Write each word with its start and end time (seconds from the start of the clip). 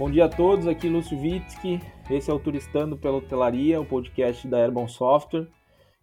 Bom 0.00 0.10
dia 0.10 0.24
a 0.24 0.28
todos, 0.30 0.66
aqui 0.66 0.88
Lúcio 0.88 1.20
Vitsky, 1.20 1.78
esse 2.10 2.30
é 2.30 2.32
o 2.32 2.40
Turistando 2.40 2.96
pela 2.96 3.18
Hotelaria, 3.18 3.78
o 3.78 3.84
podcast 3.84 4.48
da 4.48 4.56
Airborne 4.56 4.88
Software. 4.88 5.46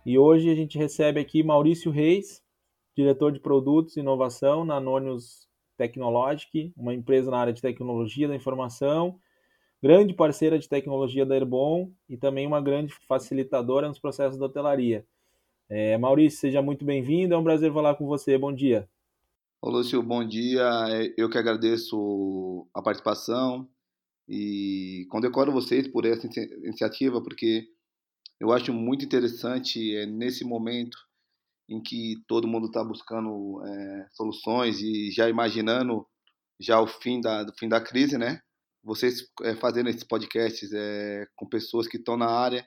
E 0.06 0.20
hoje 0.20 0.52
a 0.52 0.54
gente 0.54 0.78
recebe 0.78 1.20
aqui 1.20 1.42
Maurício 1.42 1.90
Reis, 1.90 2.44
diretor 2.96 3.32
de 3.32 3.40
produtos 3.40 3.98
e 3.98 4.00
inovação 4.00 4.64
na 4.64 4.76
Anonius 4.76 5.48
Technologic, 5.76 6.72
uma 6.78 6.94
empresa 6.94 7.32
na 7.32 7.40
área 7.40 7.52
de 7.52 7.60
tecnologia 7.60 8.28
da 8.28 8.36
informação, 8.36 9.20
grande 9.82 10.14
parceira 10.14 10.60
de 10.60 10.70
tecnologia 10.70 11.26
da 11.26 11.34
Airborne 11.34 11.92
e 12.08 12.16
também 12.16 12.46
uma 12.46 12.62
grande 12.62 12.94
facilitadora 13.08 13.88
nos 13.88 13.98
processos 13.98 14.38
da 14.38 14.46
hotelaria. 14.46 15.08
É, 15.68 15.98
Maurício, 15.98 16.40
seja 16.40 16.62
muito 16.62 16.86
bem-vindo, 16.86 17.34
é 17.34 17.38
um 17.38 17.44
prazer 17.44 17.74
falar 17.74 17.96
com 17.96 18.06
você, 18.06 18.38
bom 18.38 18.54
dia. 18.54 18.88
Ô 19.60 19.72
Lúcio, 19.72 20.04
bom 20.04 20.24
dia, 20.24 20.70
é, 20.90 21.16
eu 21.18 21.28
que 21.28 21.38
agradeço 21.40 22.68
a 22.76 22.80
participação, 22.80 23.68
e 24.28 25.06
condecoro 25.10 25.52
vocês 25.52 25.88
por 25.88 26.06
essa 26.06 26.28
iniciativa, 26.66 27.22
porque 27.22 27.68
eu 28.40 28.52
acho 28.52 28.74
muito 28.74 29.06
interessante 29.06 29.96
é, 29.96 30.06
nesse 30.06 30.44
momento 30.44 30.98
em 31.70 31.82
que 31.82 32.16
todo 32.28 32.48
mundo 32.48 32.68
está 32.68 32.84
buscando 32.84 33.62
é, 33.66 34.08
soluções 34.12 34.80
e 34.80 35.12
já 35.12 35.30
imaginando 35.30 36.06
já 36.60 36.80
o 36.80 36.88
fim 36.88 37.20
da, 37.22 37.44
do 37.44 37.54
fim 37.54 37.68
da 37.68 37.82
crise, 37.82 38.18
né? 38.18 38.42
Vocês 38.84 39.28
é, 39.44 39.56
fazendo 39.56 39.90
esses 39.90 40.04
podcasts 40.04 40.72
é, 40.74 41.28
com 41.36 41.48
pessoas 41.48 41.88
que 41.88 41.98
estão 41.98 42.16
na 42.16 42.28
área 42.28 42.66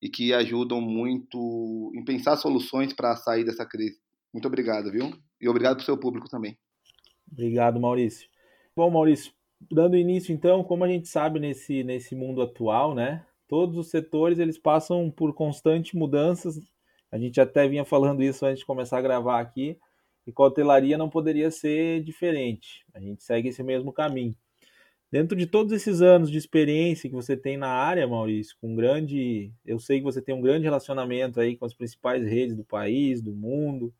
e 0.00 0.08
que 0.08 0.34
ajudam 0.34 0.80
muito 0.80 1.92
em 1.94 2.04
pensar 2.04 2.36
soluções 2.36 2.92
para 2.92 3.16
sair 3.16 3.44
dessa 3.44 3.64
crise. 3.64 3.98
Muito 4.32 4.46
obrigado, 4.46 4.90
viu? 4.90 5.12
E 5.40 5.48
obrigado 5.48 5.76
para 5.76 5.82
o 5.82 5.86
seu 5.86 5.96
público 5.96 6.28
também. 6.28 6.58
Obrigado, 7.30 7.80
Maurício. 7.80 8.28
Bom, 8.76 8.90
Maurício, 8.90 9.32
dando 9.70 9.96
início 9.96 10.32
então, 10.32 10.64
como 10.64 10.84
a 10.84 10.88
gente 10.88 11.08
sabe 11.08 11.38
nesse, 11.38 11.82
nesse 11.82 12.14
mundo 12.14 12.42
atual, 12.42 12.94
né? 12.94 13.24
Todos 13.48 13.76
os 13.76 13.90
setores 13.90 14.38
eles 14.38 14.58
passam 14.58 15.10
por 15.10 15.34
constantes 15.34 15.92
mudanças. 15.92 16.58
A 17.10 17.18
gente 17.18 17.40
até 17.40 17.68
vinha 17.68 17.84
falando 17.84 18.22
isso 18.22 18.46
antes 18.46 18.60
de 18.60 18.66
começar 18.66 18.98
a 18.98 19.02
gravar 19.02 19.40
aqui. 19.40 19.78
E 20.26 20.32
com 20.32 20.44
a 20.44 20.46
hotelaria 20.46 20.96
não 20.96 21.10
poderia 21.10 21.50
ser 21.50 22.02
diferente. 22.02 22.84
A 22.94 23.00
gente 23.00 23.22
segue 23.22 23.48
esse 23.48 23.62
mesmo 23.62 23.92
caminho. 23.92 24.34
Dentro 25.10 25.36
de 25.36 25.46
todos 25.46 25.72
esses 25.74 26.00
anos 26.00 26.30
de 26.30 26.38
experiência 26.38 27.10
que 27.10 27.14
você 27.14 27.36
tem 27.36 27.58
na 27.58 27.68
área, 27.68 28.08
Maurício, 28.08 28.56
com 28.58 28.74
grande, 28.74 29.52
eu 29.66 29.78
sei 29.78 29.98
que 29.98 30.04
você 30.04 30.22
tem 30.22 30.34
um 30.34 30.40
grande 30.40 30.64
relacionamento 30.64 31.38
aí 31.38 31.54
com 31.54 31.66
as 31.66 31.74
principais 31.74 32.24
redes 32.24 32.56
do 32.56 32.64
país, 32.64 33.20
do 33.20 33.34
mundo. 33.34 33.92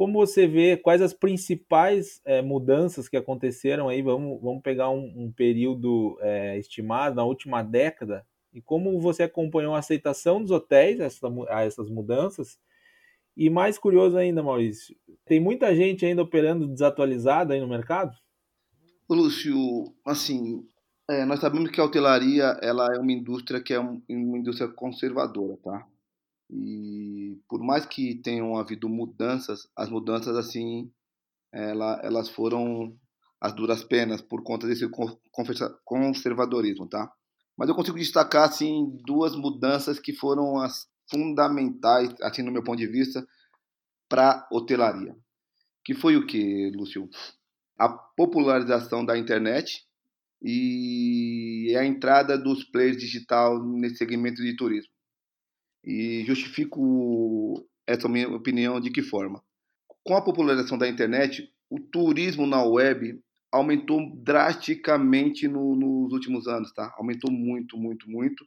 Como 0.00 0.14
você 0.14 0.46
vê 0.46 0.78
quais 0.78 1.02
as 1.02 1.12
principais 1.12 2.22
é, 2.24 2.40
mudanças 2.40 3.06
que 3.06 3.18
aconteceram 3.18 3.86
aí? 3.86 4.00
Vamos, 4.00 4.40
vamos 4.40 4.62
pegar 4.62 4.88
um, 4.88 5.12
um 5.14 5.30
período 5.30 6.16
é, 6.22 6.58
estimado 6.58 7.16
na 7.16 7.22
última 7.22 7.62
década 7.62 8.26
e 8.50 8.62
como 8.62 8.98
você 8.98 9.24
acompanhou 9.24 9.74
a 9.74 9.78
aceitação 9.78 10.40
dos 10.40 10.52
hotéis 10.52 11.00
essa, 11.00 11.28
a 11.50 11.64
essas 11.64 11.90
mudanças? 11.90 12.58
E 13.36 13.50
mais 13.50 13.76
curioso 13.76 14.16
ainda, 14.16 14.42
Maurício, 14.42 14.96
tem 15.26 15.38
muita 15.38 15.76
gente 15.76 16.06
ainda 16.06 16.22
operando 16.22 16.66
desatualizada 16.66 17.52
aí 17.52 17.60
no 17.60 17.68
mercado? 17.68 18.16
Lúcio, 19.06 19.94
assim, 20.02 20.66
é, 21.10 21.26
nós 21.26 21.40
sabemos 21.40 21.70
que 21.70 21.78
a 21.78 21.84
hotelaria 21.84 22.58
ela 22.62 22.88
é 22.96 22.98
uma 22.98 23.12
indústria 23.12 23.62
que 23.62 23.74
é 23.74 23.78
um, 23.78 24.00
uma 24.08 24.38
indústria 24.38 24.66
conservadora, 24.66 25.58
tá? 25.62 25.86
E 26.52 27.38
por 27.48 27.62
mais 27.62 27.86
que 27.86 28.16
tenham 28.16 28.56
havido 28.56 28.88
mudanças, 28.88 29.68
as 29.76 29.88
mudanças 29.88 30.36
assim, 30.36 30.90
ela, 31.52 32.00
elas 32.02 32.28
foram 32.28 32.96
as 33.40 33.54
duras 33.54 33.84
penas 33.84 34.20
por 34.20 34.42
conta 34.42 34.66
desse 34.66 34.88
conservadorismo, 35.84 36.88
tá? 36.88 37.10
Mas 37.56 37.68
eu 37.68 37.74
consigo 37.74 37.98
destacar 37.98 38.48
assim 38.48 38.98
duas 39.06 39.34
mudanças 39.36 39.98
que 39.98 40.12
foram 40.12 40.58
as 40.58 40.88
fundamentais, 41.08 42.14
assim 42.22 42.42
no 42.42 42.52
meu 42.52 42.64
ponto 42.64 42.78
de 42.78 42.86
vista, 42.86 43.26
para 44.08 44.46
hotelaria. 44.50 45.14
Que 45.84 45.94
foi 45.94 46.16
o 46.16 46.26
que, 46.26 46.70
Lúcio? 46.74 47.08
A 47.78 47.88
popularização 47.88 49.04
da 49.04 49.16
internet 49.16 49.86
e 50.42 51.74
a 51.78 51.84
entrada 51.84 52.36
dos 52.36 52.64
players 52.64 52.96
digital 52.96 53.62
nesse 53.62 53.96
segmento 53.96 54.42
de 54.42 54.56
turismo. 54.56 54.92
E 55.84 56.24
justifico 56.26 57.66
essa 57.86 58.08
minha 58.08 58.28
opinião 58.28 58.80
de 58.80 58.90
que 58.90 59.02
forma? 59.02 59.42
Com 60.04 60.14
a 60.14 60.22
popularização 60.22 60.78
da 60.78 60.88
internet, 60.88 61.50
o 61.68 61.78
turismo 61.78 62.46
na 62.46 62.62
web 62.62 63.20
aumentou 63.52 64.14
drasticamente 64.16 65.48
no, 65.48 65.74
nos 65.74 66.12
últimos 66.12 66.46
anos, 66.46 66.72
tá? 66.72 66.92
Aumentou 66.96 67.30
muito, 67.30 67.76
muito, 67.76 68.08
muito. 68.08 68.44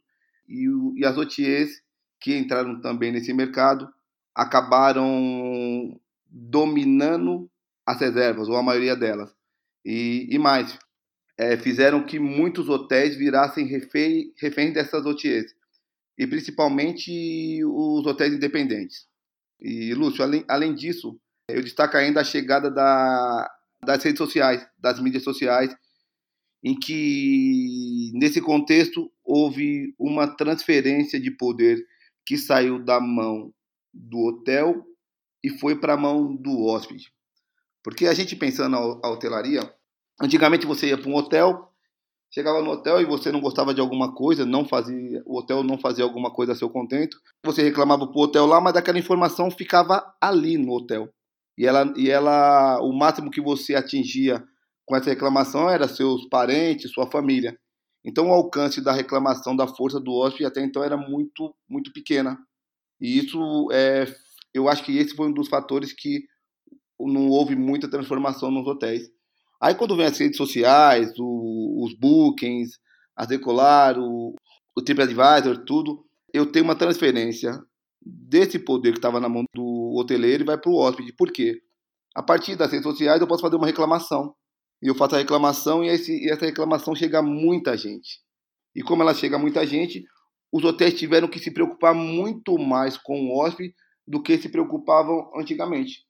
E, 0.48 0.66
e 0.96 1.04
as 1.04 1.16
OTAs 1.16 1.82
que 2.20 2.36
entraram 2.36 2.80
também 2.80 3.12
nesse 3.12 3.32
mercado 3.32 3.88
acabaram 4.34 6.00
dominando 6.26 7.50
as 7.86 8.00
reservas, 8.00 8.48
ou 8.48 8.56
a 8.56 8.62
maioria 8.62 8.96
delas. 8.96 9.30
E, 9.84 10.26
e 10.30 10.38
mais, 10.38 10.78
é, 11.36 11.56
fizeram 11.56 12.04
que 12.04 12.18
muitos 12.18 12.68
hotéis 12.68 13.16
virassem 13.16 13.66
refém, 13.66 14.32
reféns 14.38 14.72
dessas 14.72 15.04
OTAs 15.04 15.54
e 16.18 16.26
principalmente 16.26 17.64
os 17.64 18.06
hotéis 18.06 18.34
independentes. 18.34 19.06
E, 19.60 19.94
Lúcio, 19.94 20.22
além, 20.22 20.44
além 20.48 20.74
disso, 20.74 21.18
eu 21.48 21.62
destaco 21.62 21.96
ainda 21.96 22.20
a 22.20 22.24
chegada 22.24 22.70
da, 22.70 23.50
das 23.84 24.02
redes 24.02 24.18
sociais, 24.18 24.66
das 24.78 25.00
mídias 25.00 25.22
sociais, 25.22 25.74
em 26.62 26.78
que, 26.78 28.10
nesse 28.14 28.40
contexto, 28.40 29.10
houve 29.22 29.94
uma 29.98 30.26
transferência 30.26 31.20
de 31.20 31.30
poder 31.30 31.84
que 32.24 32.38
saiu 32.38 32.82
da 32.82 33.00
mão 33.00 33.52
do 33.92 34.18
hotel 34.20 34.84
e 35.42 35.50
foi 35.50 35.78
para 35.78 35.92
a 35.92 35.96
mão 35.96 36.34
do 36.34 36.64
hóspede. 36.64 37.12
Porque 37.82 38.06
a 38.06 38.14
gente 38.14 38.34
pensando 38.34 38.76
a 38.76 39.10
hotelaria, 39.10 39.60
antigamente 40.18 40.66
você 40.66 40.88
ia 40.88 40.96
para 40.96 41.10
um 41.10 41.14
hotel, 41.14 41.73
chegava 42.34 42.60
no 42.60 42.72
hotel 42.72 43.00
e 43.00 43.04
você 43.04 43.30
não 43.30 43.40
gostava 43.40 43.72
de 43.72 43.80
alguma 43.80 44.12
coisa, 44.12 44.44
não 44.44 44.64
fazia, 44.64 45.22
o 45.24 45.38
hotel 45.38 45.62
não 45.62 45.78
fazia 45.78 46.04
alguma 46.04 46.32
coisa 46.32 46.52
a 46.52 46.56
seu 46.56 46.68
contento, 46.68 47.16
você 47.46 47.62
reclamava 47.62 48.08
pro 48.08 48.22
hotel 48.22 48.44
lá, 48.44 48.60
mas 48.60 48.74
aquela 48.74 48.98
informação 48.98 49.50
ficava 49.52 50.04
ali 50.20 50.58
no 50.58 50.72
hotel. 50.72 51.08
E 51.56 51.64
ela, 51.64 51.94
e 51.96 52.10
ela, 52.10 52.80
o 52.82 52.92
máximo 52.92 53.30
que 53.30 53.40
você 53.40 53.76
atingia 53.76 54.42
com 54.84 54.96
essa 54.96 55.10
reclamação 55.10 55.70
era 55.70 55.86
seus 55.86 56.28
parentes, 56.28 56.90
sua 56.90 57.08
família. 57.08 57.56
Então 58.04 58.28
o 58.28 58.32
alcance 58.32 58.82
da 58.82 58.92
reclamação 58.92 59.54
da 59.54 59.68
força 59.68 60.00
do 60.00 60.12
hóspede 60.12 60.44
até 60.44 60.60
então 60.60 60.82
era 60.82 60.96
muito, 60.96 61.54
muito 61.70 61.92
pequena. 61.92 62.36
E 63.00 63.16
isso 63.16 63.68
é, 63.70 64.12
eu 64.52 64.68
acho 64.68 64.84
que 64.84 64.98
esse 64.98 65.14
foi 65.14 65.28
um 65.28 65.32
dos 65.32 65.48
fatores 65.48 65.92
que 65.92 66.24
não 67.00 67.28
houve 67.28 67.54
muita 67.54 67.88
transformação 67.88 68.50
nos 68.50 68.66
hotéis. 68.66 69.08
Aí 69.64 69.74
quando 69.74 69.96
vem 69.96 70.04
as 70.04 70.18
redes 70.18 70.36
sociais, 70.36 71.10
o, 71.18 71.82
os 71.82 71.94
bookings, 71.94 72.78
a 73.16 73.24
Decolar, 73.24 73.98
o, 73.98 74.34
o 74.76 74.82
TripAdvisor, 74.82 75.64
tudo, 75.64 76.04
eu 76.34 76.52
tenho 76.52 76.66
uma 76.66 76.76
transferência 76.76 77.58
desse 78.04 78.58
poder 78.58 78.92
que 78.92 78.98
estava 78.98 79.18
na 79.18 79.26
mão 79.26 79.42
do 79.54 79.94
hoteleiro 79.98 80.42
e 80.42 80.46
vai 80.46 80.58
para 80.58 80.70
o 80.70 80.76
hóspede. 80.76 81.14
Por 81.14 81.32
quê? 81.32 81.62
A 82.14 82.22
partir 82.22 82.56
das 82.56 82.72
redes 82.72 82.84
sociais 82.84 83.22
eu 83.22 83.26
posso 83.26 83.40
fazer 83.40 83.56
uma 83.56 83.64
reclamação. 83.64 84.34
E 84.82 84.88
eu 84.88 84.94
faço 84.94 85.14
a 85.14 85.18
reclamação 85.18 85.82
e, 85.82 85.88
esse, 85.88 86.12
e 86.12 86.30
essa 86.30 86.44
reclamação 86.44 86.94
chega 86.94 87.20
a 87.20 87.22
muita 87.22 87.74
gente. 87.74 88.20
E 88.76 88.82
como 88.82 89.00
ela 89.00 89.14
chega 89.14 89.36
a 89.36 89.38
muita 89.38 89.66
gente, 89.66 90.04
os 90.52 90.62
hotéis 90.62 90.92
tiveram 90.92 91.26
que 91.26 91.38
se 91.38 91.50
preocupar 91.50 91.94
muito 91.94 92.58
mais 92.58 92.98
com 92.98 93.18
o 93.18 93.38
hóspede 93.38 93.72
do 94.06 94.22
que 94.22 94.36
se 94.36 94.50
preocupavam 94.50 95.30
antigamente. 95.34 96.04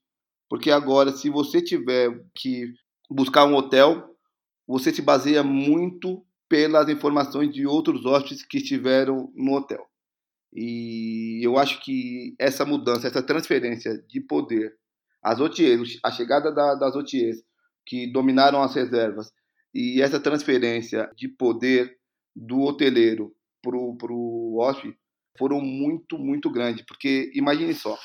Porque 0.50 0.72
agora, 0.72 1.12
se 1.12 1.30
você 1.30 1.62
tiver 1.62 2.10
que 2.34 2.66
buscar 3.14 3.46
um 3.46 3.54
hotel, 3.54 4.16
você 4.66 4.92
se 4.92 5.00
baseia 5.00 5.42
muito 5.42 6.24
pelas 6.48 6.88
informações 6.88 7.52
de 7.52 7.66
outros 7.66 8.04
hóspedes 8.04 8.44
que 8.44 8.58
estiveram 8.58 9.32
no 9.34 9.54
hotel. 9.54 9.86
E 10.52 11.40
eu 11.44 11.56
acho 11.56 11.80
que 11.82 12.34
essa 12.38 12.64
mudança, 12.64 13.06
essa 13.06 13.22
transferência 13.22 14.02
de 14.08 14.20
poder, 14.20 14.74
as 15.22 15.40
OTAs, 15.40 15.98
a 16.04 16.10
chegada 16.10 16.52
da, 16.52 16.74
das 16.74 16.94
OTAs 16.94 17.42
que 17.86 18.10
dominaram 18.12 18.62
as 18.62 18.74
reservas 18.74 19.32
e 19.72 20.00
essa 20.00 20.20
transferência 20.20 21.10
de 21.16 21.28
poder 21.28 21.96
do 22.34 22.60
hoteleiro 22.62 23.34
para 23.62 24.12
o 24.12 24.58
hóspede 24.58 24.96
foram 25.38 25.60
muito, 25.60 26.18
muito 26.18 26.50
grandes. 26.50 26.84
Porque 26.86 27.30
imagine 27.34 27.74
só, 27.74 27.98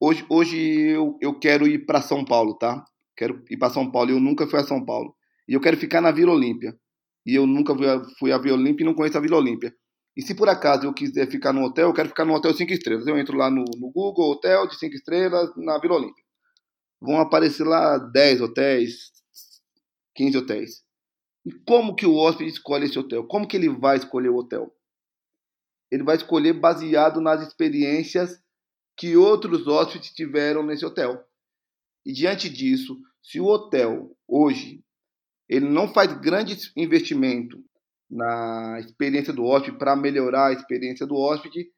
hoje, 0.00 0.24
hoje 0.28 0.58
eu, 0.58 1.18
eu 1.20 1.38
quero 1.38 1.66
ir 1.66 1.84
para 1.84 2.00
São 2.00 2.24
Paulo, 2.24 2.54
tá? 2.54 2.84
Quero 3.16 3.42
ir 3.50 3.56
para 3.56 3.72
São 3.72 3.90
Paulo. 3.90 4.10
Eu 4.10 4.20
nunca 4.20 4.46
fui 4.46 4.58
a 4.58 4.64
São 4.64 4.84
Paulo. 4.84 5.14
E 5.48 5.54
eu 5.54 5.60
quero 5.60 5.76
ficar 5.76 6.00
na 6.00 6.10
Vila 6.10 6.32
Olímpia. 6.32 6.76
E 7.24 7.34
eu 7.34 7.46
nunca 7.46 7.74
fui 8.18 8.32
a, 8.32 8.38
Vila 8.38 8.56
Olímpia 8.56 8.84
e 8.84 8.86
não 8.86 8.94
conheço 8.94 9.18
a 9.18 9.20
Vila 9.20 9.36
Olímpia. 9.36 9.74
E 10.16 10.22
se 10.22 10.34
por 10.34 10.48
acaso 10.48 10.86
eu 10.86 10.94
quiser 10.94 11.28
ficar 11.30 11.52
no 11.52 11.62
hotel, 11.64 11.88
eu 11.88 11.94
quero 11.94 12.08
ficar 12.08 12.24
no 12.24 12.34
hotel 12.34 12.54
5 12.54 12.72
estrelas. 12.72 13.06
Eu 13.06 13.18
entro 13.18 13.36
lá 13.36 13.50
no, 13.50 13.64
no 13.78 13.90
Google, 13.90 14.30
hotel 14.30 14.66
de 14.68 14.78
5 14.78 14.94
estrelas 14.94 15.50
na 15.56 15.78
Vila 15.78 15.96
Olímpia. 15.96 16.24
Vão 17.00 17.20
aparecer 17.20 17.64
lá 17.64 17.98
10 17.98 18.40
hotéis, 18.40 19.12
15 20.14 20.38
hotéis. 20.38 20.86
E 21.44 21.52
como 21.66 21.94
que 21.94 22.06
o 22.06 22.16
hóspede 22.16 22.50
escolhe 22.50 22.86
esse 22.86 22.98
hotel? 22.98 23.24
Como 23.26 23.46
que 23.46 23.56
ele 23.56 23.68
vai 23.68 23.96
escolher 23.96 24.30
o 24.30 24.36
hotel? 24.36 24.72
Ele 25.90 26.02
vai 26.02 26.16
escolher 26.16 26.52
baseado 26.54 27.20
nas 27.20 27.46
experiências 27.46 28.40
que 28.96 29.16
outros 29.16 29.66
hóspedes 29.68 30.10
tiveram 30.10 30.64
nesse 30.64 30.84
hotel. 30.84 31.22
E 32.06 32.12
diante 32.12 32.48
disso, 32.48 32.96
se 33.20 33.40
o 33.40 33.46
hotel 33.46 34.16
hoje 34.28 34.80
ele 35.48 35.68
não 35.68 35.88
faz 35.88 36.12
grande 36.20 36.56
investimento 36.76 37.60
na 38.08 38.78
experiência 38.78 39.32
do 39.32 39.44
hóspede 39.44 39.76
para 39.76 39.96
melhorar 39.96 40.46
a 40.46 40.52
experiência 40.52 41.04
do 41.04 41.16
hóspede, 41.16 41.68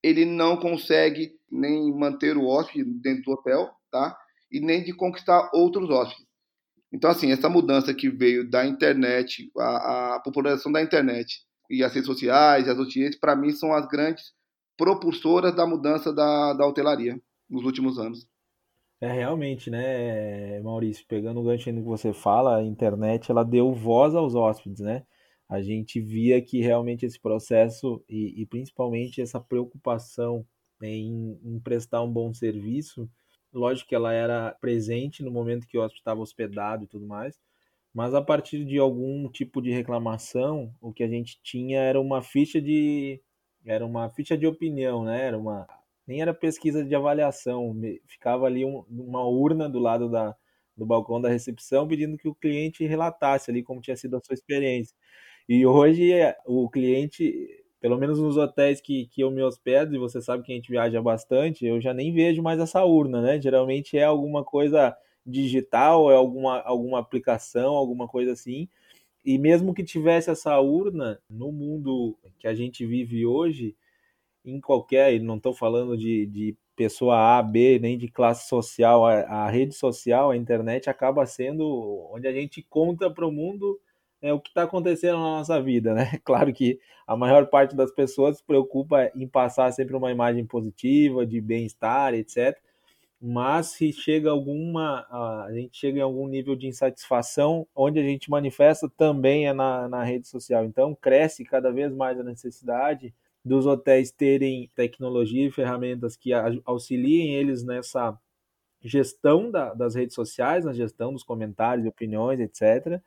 ele 0.00 0.24
não 0.24 0.56
consegue 0.56 1.32
nem 1.50 1.92
manter 1.92 2.36
o 2.36 2.46
hóspede 2.46 2.84
dentro 2.84 3.24
do 3.24 3.32
hotel, 3.32 3.68
tá? 3.90 4.16
E 4.50 4.60
nem 4.60 4.84
de 4.84 4.92
conquistar 4.92 5.50
outros 5.52 5.90
hóspedes. 5.90 6.24
Então, 6.92 7.10
assim, 7.10 7.32
essa 7.32 7.48
mudança 7.48 7.92
que 7.92 8.08
veio 8.08 8.48
da 8.48 8.64
internet, 8.64 9.50
a, 9.58 10.16
a 10.16 10.20
popularização 10.20 10.70
da 10.70 10.82
internet 10.82 11.40
e 11.68 11.82
as 11.82 11.92
redes 11.92 12.06
sociais, 12.06 12.68
as 12.68 12.78
OTAs, 12.78 13.16
para 13.16 13.34
mim, 13.34 13.50
são 13.50 13.72
as 13.72 13.88
grandes 13.88 14.32
propulsoras 14.76 15.54
da 15.54 15.66
mudança 15.66 16.12
da, 16.12 16.52
da 16.52 16.66
hotelaria 16.66 17.20
nos 17.48 17.64
últimos 17.64 17.98
anos. 17.98 18.30
É 19.02 19.12
realmente, 19.12 19.68
né, 19.68 20.60
Maurício, 20.60 21.04
pegando 21.08 21.40
o 21.40 21.42
gancho 21.42 21.72
no 21.72 21.82
que 21.82 21.88
você 21.88 22.12
fala, 22.12 22.58
a 22.58 22.62
internet 22.64 23.30
ela 23.30 23.42
deu 23.44 23.74
voz 23.74 24.14
aos 24.14 24.34
hóspedes, 24.34 24.80
né? 24.80 25.04
A 25.48 25.60
gente 25.60 26.00
via 26.00 26.40
que 26.40 26.60
realmente 26.60 27.04
esse 27.04 27.20
processo 27.20 28.02
e, 28.08 28.40
e 28.40 28.46
principalmente 28.46 29.20
essa 29.20 29.40
preocupação 29.40 30.46
em, 30.82 31.38
em 31.44 31.60
prestar 31.60 32.02
um 32.02 32.12
bom 32.12 32.32
serviço 32.32 33.10
Lógico 33.52 33.90
que 33.90 33.94
ela 33.94 34.12
era 34.12 34.52
presente 34.60 35.22
no 35.22 35.30
momento 35.30 35.66
que 35.66 35.76
o 35.76 35.82
hóspede 35.82 36.00
estava 36.00 36.20
hospedado 36.20 36.84
e 36.84 36.86
tudo 36.86 37.06
mais, 37.06 37.38
mas 37.92 38.14
a 38.14 38.22
partir 38.22 38.64
de 38.64 38.78
algum 38.78 39.28
tipo 39.28 39.60
de 39.60 39.70
reclamação, 39.70 40.74
o 40.80 40.92
que 40.92 41.02
a 41.02 41.08
gente 41.08 41.38
tinha 41.42 41.80
era 41.80 42.00
uma 42.00 42.22
ficha 42.22 42.60
de 42.60 43.20
era 43.64 43.84
uma 43.84 44.08
ficha 44.10 44.36
de 44.36 44.46
opinião, 44.46 45.04
né? 45.04 45.26
Era 45.26 45.38
uma 45.38 45.66
nem 46.12 46.20
era 46.20 46.34
pesquisa 46.34 46.84
de 46.84 46.94
avaliação, 46.94 47.74
ficava 48.06 48.46
ali 48.46 48.64
um, 48.64 48.84
uma 48.90 49.24
urna 49.26 49.68
do 49.68 49.78
lado 49.78 50.10
da, 50.10 50.36
do 50.76 50.84
balcão 50.84 51.20
da 51.20 51.28
recepção 51.30 51.88
pedindo 51.88 52.18
que 52.18 52.28
o 52.28 52.34
cliente 52.34 52.84
relatasse 52.86 53.50
ali 53.50 53.62
como 53.62 53.80
tinha 53.80 53.96
sido 53.96 54.16
a 54.16 54.20
sua 54.20 54.34
experiência. 54.34 54.94
E 55.48 55.66
hoje 55.66 56.12
o 56.46 56.68
cliente 56.68 57.62
pelo 57.80 57.98
menos 57.98 58.20
nos 58.20 58.36
hotéis 58.36 58.80
que, 58.80 59.06
que 59.06 59.22
eu 59.22 59.30
me 59.30 59.42
hospedo, 59.42 59.94
e 59.96 59.98
você 59.98 60.22
sabe 60.22 60.44
que 60.44 60.52
a 60.52 60.54
gente 60.54 60.70
viaja 60.70 61.02
bastante, 61.02 61.66
eu 61.66 61.80
já 61.80 61.92
nem 61.92 62.12
vejo 62.14 62.40
mais 62.40 62.60
essa 62.60 62.84
urna, 62.84 63.20
né? 63.20 63.40
Geralmente 63.40 63.98
é 63.98 64.04
alguma 64.04 64.44
coisa 64.44 64.96
digital, 65.26 66.08
é 66.08 66.14
alguma, 66.14 66.60
alguma 66.60 67.00
aplicação, 67.00 67.74
alguma 67.74 68.06
coisa 68.06 68.32
assim. 68.32 68.68
E 69.24 69.36
mesmo 69.38 69.74
que 69.74 69.82
tivesse 69.82 70.30
essa 70.30 70.60
urna, 70.60 71.18
no 71.28 71.50
mundo 71.50 72.16
que 72.38 72.46
a 72.46 72.54
gente 72.54 72.86
vive 72.86 73.26
hoje, 73.26 73.74
em 74.44 74.60
qualquer, 74.60 75.18
não 75.20 75.36
estou 75.36 75.54
falando 75.54 75.96
de, 75.96 76.26
de 76.26 76.56
pessoa 76.76 77.38
A, 77.38 77.42
B, 77.42 77.78
nem 77.78 77.96
de 77.98 78.08
classe 78.08 78.48
social, 78.48 79.06
a, 79.06 79.20
a 79.20 79.50
rede 79.50 79.74
social, 79.74 80.30
a 80.30 80.36
internet 80.36 80.90
acaba 80.90 81.24
sendo 81.26 82.08
onde 82.12 82.26
a 82.26 82.32
gente 82.32 82.62
conta 82.62 83.10
para 83.10 83.26
o 83.26 83.32
mundo 83.32 83.78
é, 84.20 84.32
o 84.32 84.40
que 84.40 84.50
está 84.50 84.62
acontecendo 84.62 85.14
na 85.18 85.38
nossa 85.38 85.60
vida, 85.60 85.94
né? 85.94 86.18
Claro 86.24 86.52
que 86.52 86.78
a 87.06 87.16
maior 87.16 87.46
parte 87.48 87.74
das 87.74 87.92
pessoas 87.92 88.38
se 88.38 88.44
preocupa 88.44 89.10
em 89.14 89.26
passar 89.26 89.72
sempre 89.72 89.96
uma 89.96 90.12
imagem 90.12 90.46
positiva, 90.46 91.26
de 91.26 91.40
bem-estar, 91.40 92.14
etc. 92.14 92.56
Mas 93.20 93.68
se 93.68 93.92
chega 93.92 94.30
alguma, 94.30 95.06
a 95.10 95.48
gente 95.52 95.76
chega 95.76 95.98
em 95.98 96.02
algum 96.02 96.26
nível 96.26 96.56
de 96.56 96.66
insatisfação, 96.66 97.66
onde 97.74 98.00
a 98.00 98.02
gente 98.02 98.30
manifesta 98.30 98.88
também 98.96 99.46
é 99.46 99.52
na, 99.52 99.88
na 99.88 100.02
rede 100.02 100.26
social. 100.26 100.64
Então 100.64 100.94
cresce 100.94 101.44
cada 101.44 101.70
vez 101.72 101.92
mais 101.94 102.18
a 102.18 102.24
necessidade 102.24 103.14
dos 103.44 103.66
hotéis 103.66 104.10
terem 104.10 104.70
tecnologia 104.74 105.46
e 105.46 105.50
ferramentas 105.50 106.16
que 106.16 106.30
auxiliem 106.64 107.34
eles 107.34 107.64
nessa 107.64 108.16
gestão 108.80 109.50
da, 109.50 109.74
das 109.74 109.94
redes 109.94 110.14
sociais, 110.14 110.64
na 110.64 110.72
gestão 110.72 111.12
dos 111.12 111.22
comentários 111.22 111.86
opiniões, 111.86 112.40
etc 112.40 113.02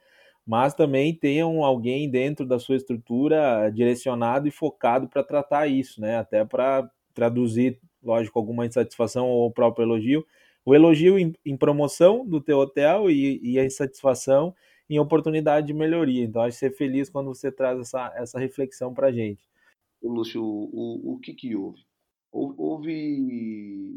mas 0.46 0.76
também 0.76 1.14
tenham 1.14 1.64
alguém 1.64 2.10
dentro 2.10 2.46
da 2.46 2.60
sua 2.60 2.76
estrutura 2.76 3.70
direcionado 3.72 4.48
e 4.48 4.52
focado 4.52 5.08
para 5.08 5.24
tratar 5.24 5.68
isso, 5.68 6.00
né? 6.00 6.18
Até 6.18 6.46
para 6.46 6.90
traduzir, 7.16 7.80
lógico, 8.04 8.38
alguma 8.38 8.66
insatisfação 8.66 9.28
ou 9.28 9.48
o 9.48 9.52
próprio 9.52 9.84
elogio. 9.84 10.26
O 10.64 10.76
elogio 10.76 11.18
em, 11.18 11.34
em 11.44 11.58
promoção 11.58 12.26
do 12.26 12.40
teu 12.40 12.60
hotel 12.60 13.10
e, 13.10 13.40
e, 13.42 13.60
a 13.60 13.66
insatisfação 13.66 14.54
em 14.90 15.00
oportunidade 15.00 15.68
de 15.68 15.74
melhoria. 15.74 16.24
Então, 16.24 16.42
acho 16.44 16.58
ser 16.58 16.76
feliz 16.76 17.10
quando 17.10 17.34
você 17.34 17.52
traz 17.52 17.80
essa, 17.80 18.14
essa 18.16 18.40
reflexão 18.40 18.94
para 18.94 19.08
a 19.08 19.12
gente. 19.12 19.48
Lúcio, 20.10 20.42
o, 20.44 21.14
o 21.14 21.20
que 21.20 21.34
que 21.34 21.56
houve? 21.56 21.80
Houve 22.32 23.94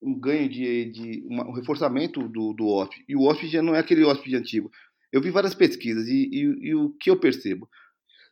um 0.00 0.18
ganho 0.18 0.48
de, 0.48 0.84
de 0.86 1.22
uma, 1.26 1.48
um 1.48 1.52
reforçamento 1.52 2.28
do, 2.28 2.52
do 2.52 2.66
hóspede. 2.66 3.04
E 3.08 3.16
o 3.16 3.22
hóspede 3.22 3.52
já 3.52 3.62
não 3.62 3.74
é 3.74 3.80
aquele 3.80 4.04
hóspede 4.04 4.36
antigo. 4.36 4.70
Eu 5.12 5.20
vi 5.20 5.30
várias 5.30 5.54
pesquisas 5.54 6.06
e, 6.06 6.28
e, 6.32 6.68
e 6.68 6.74
o 6.74 6.90
que 6.90 7.10
eu 7.10 7.18
percebo? 7.18 7.68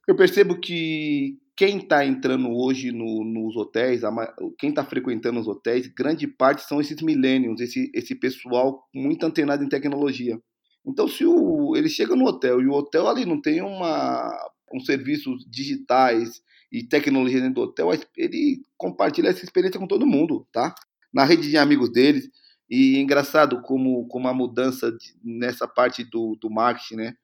Eu 0.07 0.15
percebo 0.15 0.61
que 0.61 1.39
quem 1.57 1.79
está 1.79 2.05
entrando 2.05 2.51
hoje 2.51 2.93
no, 2.93 3.25
nos 3.25 3.57
hotéis, 3.57 4.03
quem 4.59 4.71
está 4.71 4.85
frequentando 4.85 5.41
os 5.41 5.49
hotéis, 5.49 5.89
grande 5.89 6.29
parte 6.29 6.63
são 6.63 6.81
esses 6.81 7.01
millennials, 7.01 7.61
esse, 7.61 7.91
esse 7.95 8.15
pessoal 8.15 8.87
muito 8.95 9.25
antenado 9.25 9.65
em 9.65 9.69
tecnologia. 9.69 10.39
Então, 10.87 11.09
se 11.09 11.25
o, 11.25 11.75
ele 11.75 11.89
chega 11.89 12.15
no 12.15 12.27
hotel 12.27 12.61
e 12.61 12.67
o 12.67 12.73
hotel 12.73 13.09
ali 13.09 13.25
não 13.25 13.41
tem 13.41 13.63
uma, 13.63 14.31
um 14.73 14.79
serviços 14.79 15.45
digitais 15.51 16.41
e 16.77 16.87
tecnologia 16.87 17.41
dentro 17.41 17.55
do 17.55 17.61
hotel, 17.63 17.89
ele 18.15 18.61
compartilha 18.77 19.29
essa 19.29 19.43
experiência 19.43 19.81
com 19.81 19.87
todo 19.87 20.07
mundo, 20.07 20.47
tá? 20.53 20.75
Na 21.11 21.25
rede 21.25 21.49
de 21.49 21.57
amigos 21.57 21.91
deles. 21.91 22.29
E 22.69 22.99
engraçado 22.99 23.63
como, 23.63 24.07
como 24.09 24.29
a 24.29 24.35
mudança 24.35 24.93
de, 24.93 25.15
nessa 25.25 25.67
parte 25.67 26.05
do, 26.05 26.37
do 26.39 26.51
marketing, 26.51 26.97
né? 26.97 27.15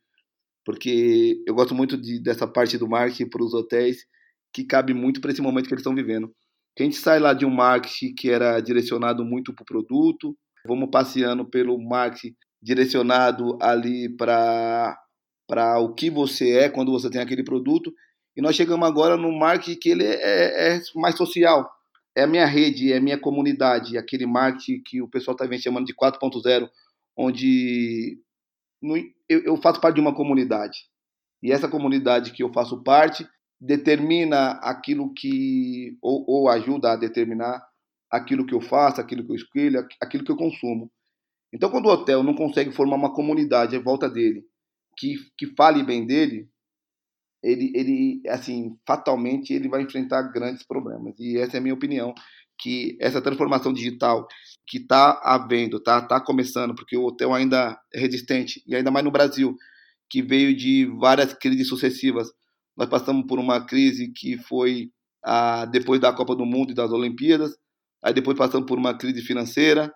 Porque 0.65 1.43
eu 1.47 1.55
gosto 1.55 1.75
muito 1.75 1.99
de, 2.01 2.19
dessa 2.19 2.47
parte 2.47 2.79
do 2.79 2.89
marketing 2.89 3.29
para 3.29 3.45
os 3.45 3.53
hotéis, 3.53 4.07
que 4.55 4.65
cabe 4.65 4.95
muito 4.95 5.21
para 5.21 5.33
esse 5.33 5.43
momento 5.43 5.67
que 5.67 5.75
eles 5.75 5.83
estão 5.83 5.95
vivendo. 5.95 6.35
A 6.79 6.83
gente 6.83 6.97
sai 6.97 7.19
lá 7.19 7.35
de 7.35 7.45
um 7.45 7.51
marketing 7.51 8.15
que 8.15 8.31
era 8.31 8.59
direcionado 8.59 9.23
muito 9.23 9.53
para 9.53 9.65
o 9.65 9.67
produto, 9.67 10.35
vamos 10.67 10.89
passeando 10.91 11.45
pelo 11.45 11.79
marketing 11.79 12.35
direcionado 12.63 13.59
ali 13.61 14.09
para 14.17 14.97
para 15.47 15.79
o 15.79 15.93
que 15.93 16.09
você 16.09 16.53
é 16.53 16.69
quando 16.71 16.91
você 16.91 17.11
tem 17.11 17.21
aquele 17.21 17.45
produto. 17.45 17.93
E 18.37 18.41
nós 18.41 18.57
chegamos 18.57 18.87
agora 18.89 19.17
no 19.17 19.31
marketing 19.33 19.79
que 19.79 19.89
ele 19.91 20.05
é, 20.05 20.77
é 20.77 20.81
mais 20.97 21.17
social 21.17 21.71
é 22.15 22.23
a 22.23 22.27
minha 22.27 22.47
rede, 22.47 22.93
é 22.93 22.99
a 22.99 23.01
minha 23.01 23.19
comunidade, 23.19 23.97
aquele 23.97 24.27
marketing 24.27 24.83
que 24.85 25.01
o 25.03 25.09
pessoal 25.09 25.35
está 25.35 25.59
chamando 25.59 25.87
de 25.87 25.95
4.0, 25.95 26.69
onde 27.17 28.19
eu 29.29 29.57
faço 29.57 29.81
parte 29.81 29.97
de 29.97 30.01
uma 30.01 30.15
comunidade. 30.15 30.79
E 31.43 31.51
essa 31.51 31.69
comunidade 31.69 32.33
que 32.33 32.43
eu 32.43 32.53
faço 32.53 32.83
parte 32.83 33.27
determina 33.61 34.53
aquilo 34.63 35.13
que, 35.15 35.97
ou, 36.03 36.25
ou 36.29 36.49
ajuda 36.49 36.93
a 36.93 36.97
determinar 36.97 37.65
aquilo 38.11 38.45
que 38.45 38.55
eu 38.55 38.61
faço, 38.61 39.01
aquilo 39.01 39.25
que 39.25 39.33
eu 39.33 39.37
escolho, 39.37 39.87
aquilo 40.01 40.25
que 40.25 40.31
eu 40.31 40.37
consumo. 40.37 40.91
Então, 41.53 41.71
quando 41.71 41.87
o 41.87 41.91
hotel 41.91 42.23
não 42.23 42.35
consegue 42.35 42.73
formar 42.73 42.97
uma 42.97 43.15
comunidade 43.15 43.77
à 43.77 43.81
volta 43.81 44.09
dele, 44.09 44.45
que, 44.97 45.15
que 45.39 45.47
fale 45.55 45.83
bem 45.83 46.07
dele, 46.07 46.49
ele, 47.43 47.73
ele, 47.75 48.23
assim, 48.29 48.77
fatalmente 48.87 49.53
ele 49.53 49.69
vai 49.69 49.83
enfrentar 49.83 50.23
grandes 50.23 50.65
problemas. 50.65 51.15
E 51.19 51.39
essa 51.39 51.57
é 51.57 51.59
a 51.59 51.63
minha 51.63 51.75
opinião, 51.75 52.15
que 52.59 52.97
essa 53.01 53.21
transformação 53.21 53.73
digital 53.73 54.27
que 54.67 54.79
está 54.79 55.21
havendo, 55.25 55.81
tá, 55.81 56.01
tá 56.01 56.21
começando, 56.21 56.75
porque 56.75 56.97
o 56.97 57.05
hotel 57.05 57.35
ainda 57.35 57.79
é 57.93 58.01
resistente, 58.01 58.63
e 58.67 58.77
ainda 58.77 58.91
mais 58.91 59.05
no 59.05 59.11
Brasil, 59.11 59.57
que 60.09 60.23
veio 60.23 60.57
de 60.57 60.87
várias 60.99 61.35
crises 61.35 61.69
sucessivas. 61.69 62.29
Nós 62.77 62.89
passamos 62.89 63.27
por 63.27 63.39
uma 63.39 63.65
crise 63.67 64.13
que 64.15 64.39
foi 64.39 64.91
a, 65.25 65.65
depois 65.67 66.01
da 66.01 66.13
Copa 66.13 66.37
do 66.37 66.47
Mundo 66.47 66.71
e 66.71 66.75
das 66.75 66.93
Olimpíadas, 66.93 67.57
aí 68.03 68.15
depois 68.15 68.37
passamos 68.37 68.67
por 68.67 68.79
uma 68.79 68.97
crise 68.97 69.23
financeira, 69.23 69.93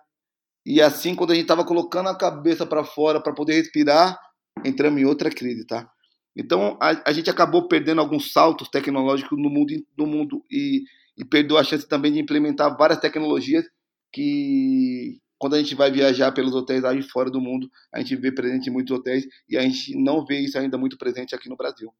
e 0.65 0.81
assim, 0.81 1.15
quando 1.15 1.31
a 1.31 1.33
gente 1.33 1.45
estava 1.45 1.63
colocando 1.63 2.09
a 2.09 2.17
cabeça 2.17 2.65
para 2.65 2.83
fora 2.83 3.23
para 3.23 3.33
poder 3.33 3.53
respirar, 3.53 4.19
entramos 4.65 5.01
em 5.01 5.05
outra 5.05 5.29
crise, 5.29 5.65
tá? 5.65 5.89
Então 6.37 6.77
a, 6.79 7.09
a, 7.09 7.11
gente 7.11 7.31
acabou 7.31 7.67
perdendo 7.67 7.99
alguns 7.99 8.31
saltos 8.31 8.69
tecnológicos 8.69 9.37
no 9.37 9.49
mundo, 9.49 9.73
no 9.97 10.05
mundo 10.05 10.45
e, 10.51 10.83
e 11.17 11.25
perdeu 11.25 11.57
a 11.57 11.63
chance 11.63 11.87
também 11.87 12.11
de 12.11 12.19
implementar 12.19 12.77
várias 12.77 12.99
tecnologias 12.99 13.65
que 14.13 15.19
quando 15.39 15.55
a 15.55 15.57
gente 15.57 15.73
vai 15.73 15.91
viajar 15.91 16.31
pelos 16.31 16.53
hotéis 16.53 16.83
aí 16.83 17.01
fora 17.01 17.29
do 17.29 17.41
mundo, 17.41 17.69
a 17.91 17.99
gente 17.99 18.15
vê 18.15 18.31
presente 18.31 18.69
em 18.69 18.73
muitos 18.73 18.95
hotéis 18.95 19.25
e 19.49 19.57
a 19.57 19.61
gente 19.61 19.95
não 19.95 20.23
vê 20.23 20.39
isso 20.39 20.57
ainda 20.57 20.77
muito 20.77 20.97
presente 20.97 21.33
aqui 21.33 21.49
no 21.49 21.57
Brasil. 21.57 21.91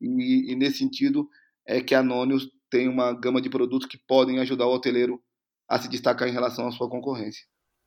E, 0.00 0.52
e 0.52 0.56
nesse 0.56 0.78
sentido 0.78 1.26
é 1.66 1.80
que 1.80 1.94
a 1.94 2.00
Anônios 2.00 2.50
tem 2.70 2.88
uma 2.88 3.12
gama 3.12 3.40
de 3.40 3.48
produtos 3.48 3.88
que 3.88 3.98
podem 4.06 4.38
ajudar 4.40 4.66
o 4.66 4.74
hoteleiro 4.74 5.22
a 5.68 5.78
se 5.78 5.88
destacar 5.88 6.28
em 6.28 6.32
relação 6.32 6.68
à 6.68 6.70
sua 6.70 6.88
concorrência. 6.88 7.44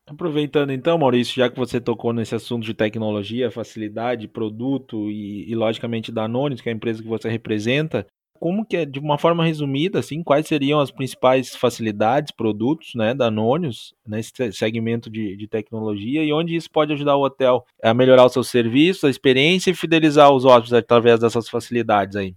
Aproveitando 0.10 0.72
então, 0.72 0.98
Maurício, 0.98 1.36
já 1.36 1.48
que 1.50 1.58
você 1.58 1.80
tocou 1.80 2.12
nesse 2.12 2.34
assunto 2.34 2.66
de 2.66 2.74
tecnologia, 2.74 3.51
facilidade, 3.51 4.28
produto 4.28 5.08
e, 5.12 5.48
e 5.48 5.56
logicamente 5.56 6.12
da 6.12 6.24
Anonis, 6.24 6.62
que 6.62 6.68
é 6.68 6.72
a 6.72 6.75
empresa 6.75 7.04
que 7.04 7.08
você 7.08 7.30
representa, 7.30 8.08
como 8.39 8.66
que 8.66 8.78
é, 8.78 8.86
de 8.86 8.98
uma 8.98 9.20
forma 9.20 9.46
resumida, 9.46 10.00
assim, 10.00 10.24
quais 10.24 10.48
seriam 10.48 10.80
as 10.80 10.89
principais 10.89 11.56
facilidades, 11.56 12.32
produtos, 12.32 12.96
né, 12.96 13.13
da 13.13 13.28
Anônios 13.28 13.94
nesse 14.08 14.32
segmento 14.51 15.12
de, 15.12 15.36
de 15.36 15.48
tecnologia 15.48 16.24
e 16.24 16.34
onde 16.34 16.56
isso 16.56 16.72
pode 16.72 16.92
ajudar 16.94 17.16
o 17.16 17.24
hotel 17.24 17.63
a 17.84 17.94
melhorar 17.94 18.25
o 18.25 18.30
seu 18.30 18.44
serviço, 18.44 19.06
a 19.06 19.12
experiência 19.12 19.70
e 19.70 19.75
fidelizar 19.75 20.34
os 20.34 20.44
hóspedes 20.44 20.74
através 20.74 21.20
dessas 21.20 21.48
facilidades 21.48 22.16
aí? 22.16 22.34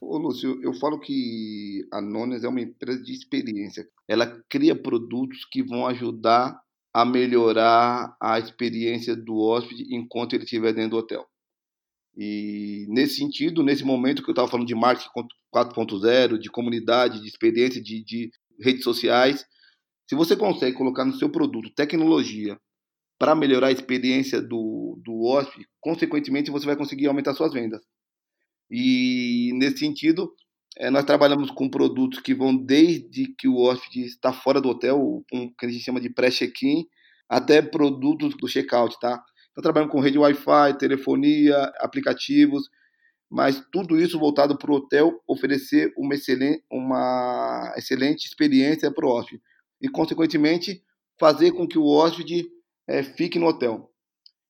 Ô, 0.00 0.16
Lúcio, 0.18 0.60
eu 0.62 0.72
falo 0.74 0.98
que 0.98 1.86
a 1.92 1.98
Anônios 1.98 2.42
é 2.42 2.48
uma 2.48 2.60
empresa 2.60 3.02
de 3.02 3.12
experiência. 3.12 3.86
Ela 4.08 4.26
cria 4.48 4.74
produtos 4.74 5.44
que 5.44 5.62
vão 5.62 5.86
ajudar 5.86 6.58
a 6.98 7.04
melhorar 7.04 8.16
a 8.20 8.40
experiência 8.40 9.14
do 9.14 9.36
hóspede 9.38 9.86
enquanto 9.94 10.32
ele 10.32 10.42
estiver 10.42 10.72
dentro 10.72 10.90
do 10.90 10.96
hotel. 10.96 11.24
E 12.16 12.86
nesse 12.88 13.18
sentido, 13.18 13.62
nesse 13.62 13.84
momento 13.84 14.20
que 14.20 14.28
eu 14.28 14.32
estava 14.32 14.48
falando 14.48 14.66
de 14.66 14.74
marketing 14.74 15.08
4.0, 15.54 16.38
de 16.38 16.50
comunidade, 16.50 17.20
de 17.20 17.28
experiência, 17.28 17.80
de, 17.80 18.02
de 18.02 18.32
redes 18.60 18.82
sociais, 18.82 19.46
se 20.08 20.16
você 20.16 20.34
consegue 20.34 20.76
colocar 20.76 21.04
no 21.04 21.14
seu 21.14 21.30
produto 21.30 21.70
tecnologia 21.72 22.58
para 23.16 23.36
melhorar 23.36 23.68
a 23.68 23.72
experiência 23.72 24.42
do, 24.42 25.00
do 25.04 25.22
hóspede, 25.22 25.68
consequentemente 25.80 26.50
você 26.50 26.66
vai 26.66 26.74
conseguir 26.74 27.06
aumentar 27.06 27.32
suas 27.32 27.52
vendas. 27.52 27.80
E 28.68 29.52
nesse 29.54 29.78
sentido, 29.78 30.34
é, 30.78 30.90
nós 30.90 31.04
trabalhamos 31.04 31.50
com 31.50 31.68
produtos 31.68 32.20
que 32.20 32.32
vão 32.32 32.56
desde 32.56 33.34
que 33.36 33.48
o 33.48 33.56
hóspede 33.56 34.02
está 34.06 34.32
fora 34.32 34.60
do 34.60 34.68
hotel, 34.68 35.24
um, 35.32 35.52
que 35.52 35.66
a 35.66 35.68
gente 35.68 35.82
chama 35.82 36.00
de 36.00 36.08
pré-check-in, 36.08 36.86
até 37.28 37.60
produtos 37.60 38.36
do 38.36 38.46
check-out, 38.46 38.96
tá? 39.00 39.22
Está 39.48 39.60
trabalhando 39.60 39.90
com 39.90 40.00
rede 40.00 40.18
Wi-Fi, 40.18 40.78
telefonia, 40.78 41.64
aplicativos, 41.80 42.68
mas 43.28 43.60
tudo 43.72 44.00
isso 44.00 44.20
voltado 44.20 44.56
para 44.56 44.70
o 44.70 44.76
hotel 44.76 45.20
oferecer 45.26 45.92
uma 45.98 46.14
excelente, 46.14 46.62
uma 46.70 47.74
excelente 47.76 48.26
experiência 48.26 48.90
para 48.92 49.04
o 49.04 49.10
hóspede 49.10 49.42
e, 49.82 49.88
consequentemente, 49.88 50.80
fazer 51.18 51.50
com 51.50 51.66
que 51.66 51.76
o 51.76 51.86
hóspede 51.86 52.46
é, 52.86 53.02
fique 53.02 53.36
no 53.36 53.46
hotel. 53.46 53.90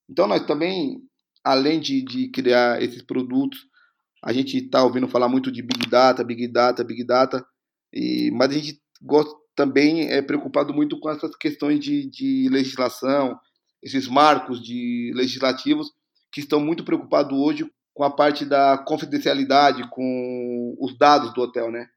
Então, 0.09 0.27
nós 0.27 0.45
também, 0.47 1.01
além 1.43 1.81
de, 1.81 2.03
de 2.03 2.29
criar 2.29 2.83
esses 2.83 3.03
produtos, 3.03 3.67
a 4.23 4.33
gente 4.33 4.57
está 4.57 4.83
ouvindo 4.83 5.09
falar 5.09 5.29
muito 5.29 5.51
de 5.51 5.63
Big 5.63 5.89
Data, 5.89 6.25
Big 6.25 6.49
Data, 6.49 6.85
Big 6.85 7.05
Data, 7.05 7.45
e, 7.93 8.31
mas 8.33 8.51
a 8.51 8.55
gente 8.55 8.81
gosta, 9.01 9.33
também 9.55 10.09
é 10.09 10.23
preocupado 10.23 10.73
muito 10.73 10.99
com 11.01 11.11
essas 11.11 11.35
questões 11.37 11.81
de, 11.81 12.09
de 12.09 12.49
legislação, 12.51 13.39
esses 13.83 14.07
marcos 14.09 14.63
de 14.63 15.13
legislativos 15.15 15.91
que 16.33 16.41
estão 16.41 16.61
muito 16.61 16.85
preocupados 16.85 17.37
hoje 17.37 17.69
com 17.95 18.05
a 18.05 18.11
parte 18.11 18.45
da 18.45 18.79
confidencialidade, 18.79 19.89
com 19.91 20.77
os 20.81 20.97
dados 20.97 21.33
do 21.35 21.41
hotel, 21.41 21.71
né? 21.71 21.89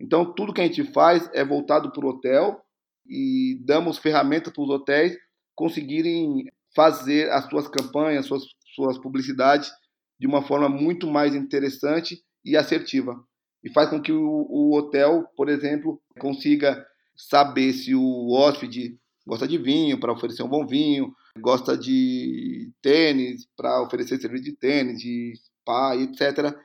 Então, 0.00 0.32
tudo 0.34 0.52
que 0.52 0.60
a 0.60 0.64
gente 0.64 0.84
faz 0.92 1.28
é 1.32 1.44
voltado 1.44 1.90
para 1.90 2.04
o 2.04 2.10
hotel 2.10 2.60
e 3.06 3.58
damos 3.64 3.98
ferramentas 3.98 4.52
para 4.52 4.62
os 4.62 4.70
hotéis 4.70 5.16
conseguirem 5.54 6.44
fazer 6.74 7.30
as 7.30 7.46
suas 7.48 7.66
campanhas, 7.66 8.26
suas, 8.26 8.42
suas 8.74 8.98
publicidades 8.98 9.70
de 10.18 10.26
uma 10.26 10.42
forma 10.42 10.68
muito 10.68 11.06
mais 11.06 11.34
interessante 11.34 12.22
e 12.44 12.56
assertiva. 12.56 13.16
E 13.62 13.70
faz 13.72 13.90
com 13.90 14.00
que 14.00 14.12
o, 14.12 14.46
o 14.48 14.76
hotel, 14.76 15.24
por 15.36 15.48
exemplo, 15.48 16.00
consiga 16.18 16.84
saber 17.16 17.72
se 17.72 17.94
o 17.94 18.30
hóspede 18.30 18.98
gosta 19.26 19.46
de 19.46 19.58
vinho 19.58 19.98
para 19.98 20.12
oferecer 20.12 20.42
um 20.42 20.48
bom 20.48 20.66
vinho, 20.66 21.12
gosta 21.38 21.76
de 21.76 22.72
tênis 22.80 23.46
para 23.56 23.82
oferecer 23.82 24.20
serviço 24.20 24.44
de 24.44 24.52
tênis, 24.52 25.00
de 25.00 25.34
spa, 25.36 25.96
etc. 25.96 26.56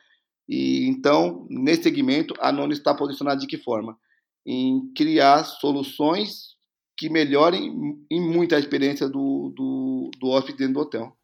E 0.47 0.87
então, 0.87 1.45
nesse 1.49 1.83
segmento, 1.83 2.33
a 2.39 2.51
Nono 2.51 2.73
está 2.73 2.93
posicionada 2.93 3.39
de 3.39 3.47
que 3.47 3.57
forma? 3.57 3.97
Em 4.45 4.91
criar 4.93 5.43
soluções 5.43 6.53
que 6.97 7.09
melhorem 7.09 7.97
em 8.09 8.21
muito 8.21 8.55
a 8.55 8.59
experiência 8.59 9.07
do, 9.07 9.51
do, 9.55 10.11
do 10.19 10.27
hóspede 10.27 10.59
dentro 10.59 10.75
do 10.75 10.79
hotel. 10.81 11.17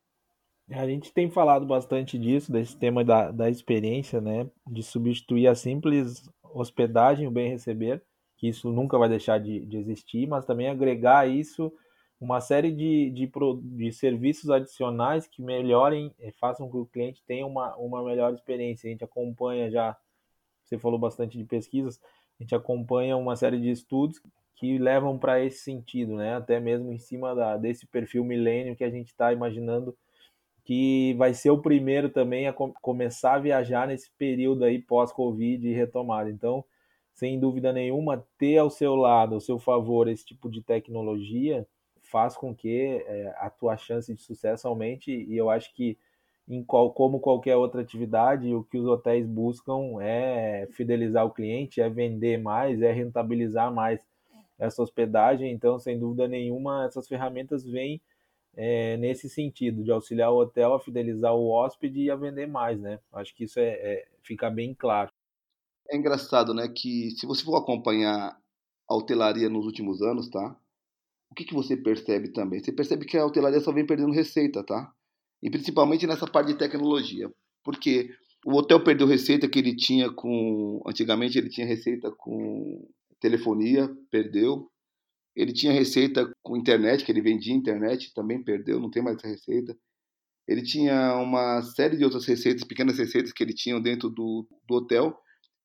A 0.71 0.85
gente 0.87 1.11
tem 1.11 1.29
falado 1.29 1.65
bastante 1.65 2.17
disso, 2.17 2.51
desse 2.51 2.77
tema 2.77 3.03
da, 3.03 3.31
da 3.31 3.49
experiência, 3.49 4.21
né? 4.21 4.47
De 4.67 4.83
substituir 4.83 5.47
a 5.47 5.55
simples 5.55 6.29
hospedagem, 6.43 7.27
o 7.27 7.31
bem 7.31 7.49
receber, 7.49 8.03
que 8.37 8.47
isso 8.47 8.71
nunca 8.71 8.97
vai 8.97 9.09
deixar 9.09 9.39
de, 9.39 9.65
de 9.65 9.77
existir, 9.77 10.27
mas 10.27 10.45
também 10.45 10.67
agregar 10.67 11.27
isso 11.27 11.71
uma 12.19 12.41
série 12.41 12.71
de, 12.71 13.09
de, 13.11 13.31
de 13.77 13.91
serviços 13.93 14.49
adicionais 14.49 15.25
que 15.25 15.41
melhorem, 15.41 16.13
eh, 16.19 16.33
façam 16.37 16.67
com 16.67 16.71
que 16.71 16.77
o 16.77 16.85
cliente 16.85 17.23
tenha 17.25 17.45
uma, 17.45 17.75
uma 17.77 18.03
melhor 18.03 18.33
experiência. 18.33 18.87
A 18.87 18.91
gente 18.91 19.03
acompanha 19.03 19.71
já, 19.71 19.97
você 20.63 20.77
falou 20.77 20.99
bastante 20.99 21.37
de 21.37 21.45
pesquisas, 21.45 21.99
a 22.37 22.43
gente 22.43 22.53
acompanha 22.53 23.15
uma 23.15 23.35
série 23.37 23.59
de 23.59 23.71
estudos 23.71 24.21
que 24.55 24.77
levam 24.77 25.17
para 25.17 25.43
esse 25.43 25.59
sentido, 25.59 26.15
né? 26.15 26.35
Até 26.35 26.59
mesmo 26.59 26.91
em 26.91 26.99
cima 26.99 27.33
da, 27.33 27.55
desse 27.55 27.87
perfil 27.87 28.25
milênio 28.25 28.75
que 28.75 28.83
a 28.83 28.89
gente 28.89 29.07
está 29.07 29.31
imaginando 29.31 29.97
que 30.63 31.13
vai 31.15 31.33
ser 31.33 31.49
o 31.49 31.61
primeiro 31.61 32.09
também 32.09 32.47
a 32.47 32.53
com, 32.53 32.71
começar 32.81 33.35
a 33.35 33.39
viajar 33.39 33.87
nesse 33.87 34.11
período 34.17 34.63
aí 34.63 34.79
pós-Covid 34.79 35.67
e 35.67 35.73
retomada. 35.73 36.29
Então, 36.29 36.63
sem 37.13 37.39
dúvida 37.39 37.73
nenhuma, 37.73 38.25
ter 38.37 38.57
ao 38.57 38.69
seu 38.69 38.95
lado, 38.95 39.35
ao 39.35 39.41
seu 39.41 39.59
favor, 39.59 40.07
esse 40.07 40.25
tipo 40.25 40.49
de 40.49 40.61
tecnologia 40.61 41.67
faz 42.01 42.35
com 42.35 42.55
que 42.55 43.03
é, 43.05 43.35
a 43.37 43.49
tua 43.49 43.77
chance 43.77 44.13
de 44.13 44.21
sucesso 44.21 44.67
aumente 44.67 45.11
e 45.11 45.35
eu 45.35 45.49
acho 45.49 45.73
que 45.75 45.97
em 46.47 46.63
qual, 46.63 46.91
como 46.91 47.19
qualquer 47.19 47.55
outra 47.55 47.81
atividade, 47.81 48.53
o 48.55 48.63
que 48.63 48.77
os 48.77 48.87
hotéis 48.87 49.27
buscam 49.27 50.01
é 50.01 50.67
fidelizar 50.71 51.23
o 51.23 51.31
cliente, 51.31 51.79
é 51.79 51.87
vender 51.87 52.39
mais, 52.39 52.81
é 52.81 52.91
rentabilizar 52.91 53.71
mais 53.71 54.03
essa 54.57 54.81
hospedagem. 54.81 55.51
Então, 55.51 55.77
sem 55.79 55.99
dúvida 55.99 56.27
nenhuma, 56.27 56.85
essas 56.85 57.07
ferramentas 57.07 57.63
vêm 57.63 58.01
é, 58.55 58.97
nesse 58.97 59.29
sentido, 59.29 59.83
de 59.83 59.91
auxiliar 59.91 60.31
o 60.31 60.39
hotel 60.39 60.73
a 60.73 60.79
fidelizar 60.79 61.33
o 61.33 61.49
hóspede 61.49 62.01
e 62.01 62.11
a 62.11 62.15
vender 62.15 62.47
mais, 62.47 62.79
né? 62.79 62.99
Acho 63.13 63.35
que 63.35 63.43
isso 63.43 63.59
é, 63.59 63.69
é 63.69 64.07
fica 64.23 64.49
bem 64.49 64.73
claro. 64.73 65.11
É 65.89 65.97
engraçado, 65.97 66.53
né, 66.53 66.67
que 66.67 67.09
se 67.11 67.25
você 67.25 67.43
for 67.43 67.55
acompanhar 67.55 68.37
a 68.87 68.95
hotelaria 68.95 69.49
nos 69.49 69.65
últimos 69.65 70.01
anos, 70.01 70.29
tá? 70.29 70.55
O 71.31 71.35
que, 71.35 71.45
que 71.45 71.53
você 71.53 71.77
percebe 71.77 72.31
também? 72.31 72.59
Você 72.59 72.71
percebe 72.71 73.05
que 73.05 73.17
a 73.17 73.25
hotelaria 73.25 73.59
só 73.59 73.71
vem 73.71 73.85
perdendo 73.85 74.11
receita, 74.11 74.63
tá? 74.63 74.91
E 75.41 75.49
principalmente 75.49 76.07
nessa 76.07 76.27
parte 76.27 76.49
de 76.49 76.57
tecnologia. 76.57 77.31
Porque 77.63 78.09
o 78.45 78.55
hotel 78.55 78.83
perdeu 78.83 79.07
receita 79.07 79.47
que 79.47 79.59
ele 79.59 79.75
tinha 79.75 80.11
com. 80.11 80.81
Antigamente 80.85 81.37
ele 81.37 81.49
tinha 81.49 81.67
receita 81.67 82.11
com 82.11 82.87
telefonia, 83.19 83.89
perdeu. 84.09 84.69
Ele 85.39 85.53
tinha 85.53 85.71
receita 85.71 86.29
com 86.43 86.57
internet, 86.57 87.05
que 87.05 87.11
ele 87.13 87.21
vendia 87.21 87.53
internet, 87.53 88.13
também 88.13 88.43
perdeu, 88.43 88.77
não 88.77 88.91
tem 88.91 89.01
mais 89.01 89.15
essa 89.15 89.29
receita. 89.29 89.73
Ele 90.45 90.61
tinha 90.61 91.15
uma 91.15 91.61
série 91.61 91.95
de 91.95 92.03
outras 92.03 92.25
receitas, 92.25 92.65
pequenas 92.65 92.97
receitas 92.97 93.31
que 93.31 93.41
ele 93.41 93.53
tinha 93.53 93.79
dentro 93.79 94.09
do, 94.09 94.45
do 94.67 94.75
hotel, 94.75 95.17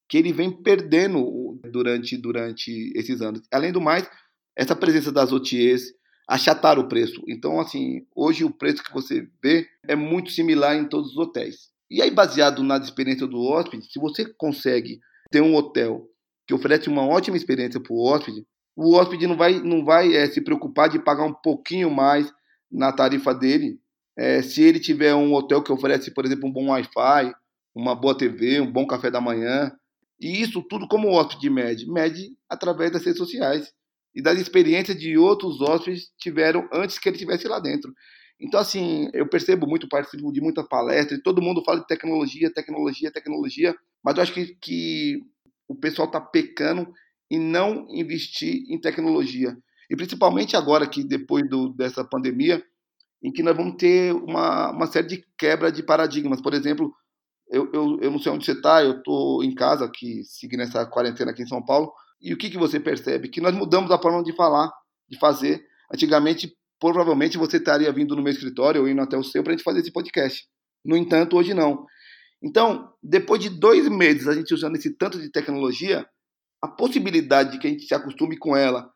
que 0.08 0.16
ele 0.16 0.32
vem 0.32 0.62
perdendo 0.62 1.58
durante, 1.72 2.16
durante 2.16 2.92
esses 2.94 3.20
anos. 3.20 3.40
Além 3.52 3.72
do 3.72 3.80
mais, 3.80 4.08
essa 4.56 4.76
presença 4.76 5.10
das 5.10 5.32
OTAs 5.32 5.92
achataram 6.28 6.82
o 6.82 6.88
preço. 6.88 7.20
Então, 7.26 7.58
assim, 7.58 8.06
hoje 8.14 8.44
o 8.44 8.56
preço 8.56 8.84
que 8.84 8.92
você 8.92 9.28
vê 9.42 9.66
é 9.88 9.96
muito 9.96 10.30
similar 10.30 10.76
em 10.76 10.88
todos 10.88 11.10
os 11.10 11.16
hotéis. 11.16 11.72
E 11.90 12.00
aí, 12.00 12.12
baseado 12.12 12.62
na 12.62 12.76
experiência 12.76 13.26
do 13.26 13.40
hóspede, 13.40 13.90
se 13.90 13.98
você 13.98 14.24
consegue 14.36 15.00
ter 15.32 15.40
um 15.40 15.56
hotel 15.56 16.08
que 16.46 16.54
oferece 16.54 16.88
uma 16.88 17.04
ótima 17.04 17.36
experiência 17.36 17.80
para 17.80 17.92
o 17.92 18.04
hóspede, 18.04 18.46
o 18.76 18.94
hóspede 18.94 19.26
não 19.26 19.36
vai, 19.36 19.60
não 19.60 19.84
vai 19.84 20.14
é, 20.14 20.26
se 20.26 20.40
preocupar 20.40 20.88
de 20.88 20.98
pagar 20.98 21.24
um 21.24 21.32
pouquinho 21.32 21.90
mais 21.90 22.32
na 22.70 22.92
tarifa 22.92 23.34
dele. 23.34 23.78
É, 24.16 24.42
se 24.42 24.62
ele 24.62 24.80
tiver 24.80 25.14
um 25.14 25.32
hotel 25.34 25.62
que 25.62 25.72
oferece, 25.72 26.12
por 26.12 26.24
exemplo, 26.24 26.48
um 26.48 26.52
bom 26.52 26.68
Wi-Fi, 26.68 27.34
uma 27.74 27.94
boa 27.94 28.16
TV, 28.16 28.60
um 28.60 28.70
bom 28.70 28.86
café 28.86 29.10
da 29.10 29.20
manhã, 29.20 29.72
e 30.20 30.40
isso 30.40 30.62
tudo 30.62 30.86
como 30.88 31.08
o 31.08 31.12
hóspede 31.12 31.50
mede? 31.50 31.90
Mede 31.90 32.36
através 32.48 32.90
das 32.92 33.04
redes 33.04 33.18
sociais 33.18 33.72
e 34.14 34.22
das 34.22 34.38
experiências 34.38 34.98
de 34.98 35.18
outros 35.18 35.60
hóspedes 35.60 36.10
tiveram 36.18 36.68
antes 36.72 36.98
que 36.98 37.08
ele 37.08 37.16
estivesse 37.16 37.48
lá 37.48 37.58
dentro. 37.58 37.92
Então, 38.40 38.60
assim, 38.60 39.08
eu 39.12 39.28
percebo 39.28 39.66
muito, 39.66 39.88
participo 39.88 40.32
de 40.32 40.40
muita 40.40 40.62
palestra, 40.64 41.16
e 41.16 41.22
todo 41.22 41.42
mundo 41.42 41.62
fala 41.64 41.80
de 41.80 41.86
tecnologia, 41.86 42.52
tecnologia, 42.52 43.12
tecnologia, 43.12 43.74
mas 44.02 44.16
eu 44.16 44.22
acho 44.22 44.32
que, 44.32 44.56
que 44.60 45.20
o 45.68 45.74
pessoal 45.74 46.06
está 46.06 46.20
pecando 46.20 46.92
em 47.30 47.38
não 47.38 47.86
investir 47.90 48.64
em 48.68 48.80
tecnologia. 48.80 49.56
E 49.90 49.96
principalmente 49.96 50.56
agora 50.56 50.86
que 50.88 51.04
depois 51.04 51.48
do, 51.48 51.68
dessa 51.70 52.04
pandemia, 52.04 52.62
em 53.22 53.32
que 53.32 53.42
nós 53.42 53.56
vamos 53.56 53.76
ter 53.76 54.14
uma, 54.14 54.70
uma 54.70 54.86
série 54.86 55.06
de 55.06 55.24
quebra 55.38 55.72
de 55.72 55.82
paradigmas. 55.82 56.42
Por 56.42 56.52
exemplo, 56.52 56.92
eu, 57.50 57.70
eu, 57.72 57.98
eu 58.02 58.10
não 58.10 58.18
sei 58.18 58.30
onde 58.30 58.44
você 58.44 58.52
está, 58.52 58.82
eu 58.82 58.98
estou 58.98 59.42
em 59.42 59.54
casa, 59.54 59.86
aqui, 59.86 60.22
seguindo 60.24 60.60
essa 60.60 60.84
quarentena 60.86 61.30
aqui 61.30 61.42
em 61.42 61.46
São 61.46 61.64
Paulo, 61.64 61.90
e 62.20 62.32
o 62.32 62.36
que, 62.36 62.50
que 62.50 62.58
você 62.58 62.78
percebe? 62.78 63.28
Que 63.28 63.40
nós 63.40 63.54
mudamos 63.54 63.90
a 63.90 63.98
forma 63.98 64.22
de 64.22 64.34
falar, 64.34 64.70
de 65.08 65.18
fazer. 65.18 65.64
antigamente, 65.92 66.54
provavelmente 66.78 67.38
você 67.38 67.56
estaria 67.56 67.90
vindo 67.92 68.14
no 68.14 68.22
meu 68.22 68.32
escritório 68.32 68.82
ou 68.82 68.88
indo 68.88 69.00
até 69.00 69.16
o 69.16 69.24
seu 69.24 69.42
para 69.42 69.52
a 69.52 69.56
gente 69.56 69.64
fazer 69.64 69.80
esse 69.80 69.92
podcast. 69.92 70.46
No 70.84 70.96
entanto, 70.96 71.36
hoje 71.36 71.54
não. 71.54 71.86
Então, 72.42 72.92
depois 73.02 73.40
de 73.40 73.48
dois 73.48 73.88
meses 73.88 74.28
a 74.28 74.34
gente 74.34 74.52
usando 74.52 74.76
esse 74.76 74.94
tanto 74.96 75.18
de 75.18 75.30
tecnologia, 75.30 76.06
a 76.64 76.68
possibilidade 76.68 77.52
de 77.52 77.58
que 77.58 77.66
a 77.66 77.70
gente 77.70 77.86
se 77.86 77.94
acostume 77.94 78.38
com 78.38 78.56
ela 78.56 78.90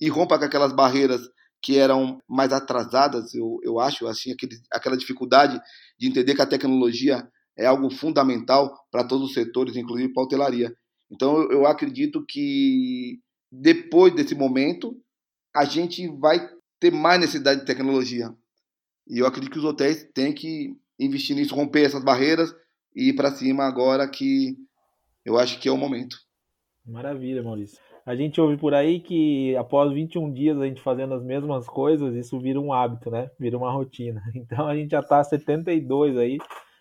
e 0.00 0.08
rompa 0.08 0.36
com 0.36 0.44
aquelas 0.44 0.72
barreiras 0.72 1.20
que 1.62 1.78
eram 1.78 2.18
mais 2.28 2.52
atrasadas, 2.52 3.32
eu, 3.32 3.60
eu 3.62 3.78
acho, 3.78 4.08
assim, 4.08 4.32
aquele, 4.32 4.56
aquela 4.72 4.96
dificuldade 4.96 5.60
de 5.96 6.08
entender 6.08 6.34
que 6.34 6.42
a 6.42 6.46
tecnologia 6.46 7.24
é 7.56 7.64
algo 7.64 7.88
fundamental 7.90 8.76
para 8.90 9.04
todos 9.04 9.28
os 9.28 9.34
setores, 9.34 9.76
inclusive 9.76 10.12
para 10.12 10.20
a 10.20 10.26
hotelaria. 10.26 10.74
Então, 11.12 11.42
eu, 11.42 11.52
eu 11.52 11.66
acredito 11.66 12.26
que 12.26 13.20
depois 13.52 14.12
desse 14.12 14.34
momento, 14.34 15.00
a 15.54 15.64
gente 15.64 16.08
vai 16.18 16.50
ter 16.80 16.90
mais 16.90 17.20
necessidade 17.20 17.60
de 17.60 17.66
tecnologia. 17.66 18.34
E 19.06 19.20
eu 19.20 19.26
acredito 19.28 19.52
que 19.52 19.58
os 19.60 19.64
hotéis 19.64 20.02
têm 20.12 20.32
que 20.32 20.74
investir 20.98 21.36
nisso, 21.36 21.54
romper 21.54 21.84
essas 21.84 22.02
barreiras 22.02 22.52
e 22.96 23.10
ir 23.10 23.12
para 23.12 23.30
cima 23.30 23.62
agora 23.62 24.08
que 24.08 24.56
eu 25.24 25.38
acho 25.38 25.60
que 25.60 25.68
é 25.68 25.72
o 25.72 25.78
momento. 25.78 26.16
Maravilha, 26.84 27.42
Maurício. 27.42 27.78
A 28.04 28.16
gente 28.16 28.40
ouve 28.40 28.56
por 28.56 28.74
aí 28.74 29.00
que 29.00 29.54
após 29.56 29.92
21 29.92 30.32
dias 30.32 30.58
a 30.58 30.66
gente 30.66 30.80
fazendo 30.80 31.14
as 31.14 31.22
mesmas 31.22 31.66
coisas, 31.68 32.14
isso 32.16 32.40
vira 32.40 32.60
um 32.60 32.72
hábito, 32.72 33.10
né? 33.10 33.30
Vira 33.38 33.56
uma 33.56 33.70
rotina. 33.70 34.20
Então 34.34 34.66
a 34.66 34.74
gente 34.74 34.90
já 34.90 35.00
está 35.00 35.22
72 35.22 36.16
aí, 36.16 36.38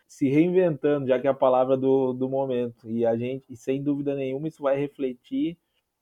se 0.07 0.27
reinventando, 0.27 1.07
já 1.07 1.19
que 1.19 1.27
é 1.27 1.29
a 1.29 1.33
palavra 1.33 1.77
do, 1.77 2.13
do 2.13 2.27
momento. 2.27 2.89
E 2.89 3.05
a 3.05 3.15
gente, 3.15 3.55
sem 3.55 3.83
dúvida 3.83 4.15
nenhuma, 4.15 4.47
isso 4.47 4.63
vai 4.63 4.75
refletir 4.77 5.57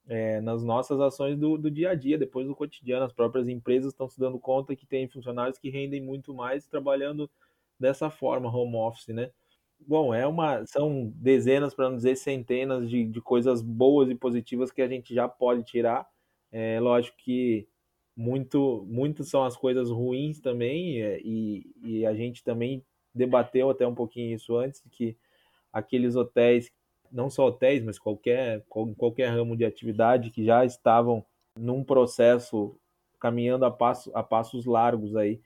é, 0.08 0.39
nas 0.41 0.63
nossas 0.63 1.00
ações 1.01 1.38
do, 1.38 1.58
do 1.58 1.70
dia 1.70 1.91
a 1.91 1.96
dia, 1.96 2.18
depois 2.18 2.48
do 2.48 2.56
cotidiano. 2.56 3.06
As 3.06 3.13
próprias 3.13 3.50
empresas 3.50 3.91
estão 3.91 4.08
se 4.08 4.20
dando 4.20 4.39
conta 4.39 4.75
que 4.75 4.86
tem 4.86 5.10
funcionários 5.10 5.60
que 5.60 5.70
rendem 5.70 6.01
muito 6.01 6.34
mais 6.34 6.65
trabalhando 6.65 7.29
dessa 7.79 8.10
forma, 8.10 8.50
home 8.50 8.77
office, 8.77 9.08
né? 9.13 9.29
Bom, 9.88 10.14
é 10.14 10.28
uma, 10.28 10.66
são 10.66 11.12
dezenas, 11.16 11.74
para 11.74 11.90
não 11.90 11.96
dizer 11.96 12.16
centenas 12.16 12.90
de, 12.90 13.06
de 13.06 13.22
coisas 13.22 13.62
boas 13.62 14.10
e 14.10 14.16
positivas 14.16 14.72
que 14.72 14.82
a 14.82 14.88
gente 14.88 15.14
já 15.14 15.28
pode 15.28 15.64
tirar. 15.64 16.08
É 16.52 16.80
lógico 16.80 17.18
que 17.18 17.68
muito, 18.16 18.86
muito 18.88 19.24
são 19.24 19.44
as 19.44 19.56
coisas 19.58 19.90
ruins 19.90 20.40
também, 20.42 21.02
é, 21.02 21.20
e, 21.24 21.66
e 21.82 22.06
a 22.06 22.14
gente 22.14 22.44
também 22.44 22.84
debateu 23.16 23.70
até 23.70 23.88
um 23.88 23.96
pouquinho 23.96 24.36
isso 24.36 24.56
antes, 24.58 24.84
que 24.92 25.18
aqueles 25.74 26.16
hotéis, 26.16 26.72
não 27.12 27.30
só 27.30 27.48
hotéis, 27.48 27.84
mas 27.84 27.98
qualquer, 27.98 28.64
qualquer 28.98 29.30
ramo 29.30 29.56
de 29.58 29.66
atividade 29.66 30.32
que 30.32 30.44
já 30.46 30.66
estavam 30.66 31.26
num 31.58 31.84
processo 31.84 32.78
caminhando 33.20 33.66
a, 33.66 33.72
passo, 33.72 34.12
a 34.16 34.24
passos 34.24 34.66
largos 34.66 35.16
aí 35.16 35.42